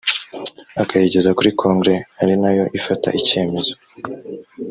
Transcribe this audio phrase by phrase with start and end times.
[0.81, 3.73] akayigeza kuri kongere ari nayo ifata icyemezo